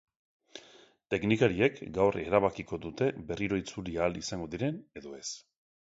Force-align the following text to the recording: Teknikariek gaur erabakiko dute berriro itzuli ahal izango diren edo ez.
Teknikariek 1.15 1.77
gaur 1.99 2.19
erabakiko 2.23 2.81
dute 2.89 3.13
berriro 3.31 3.63
itzuli 3.65 3.97
ahal 4.03 4.21
izango 4.27 4.53
diren 4.57 4.85
edo 5.03 5.19
ez. 5.25 5.29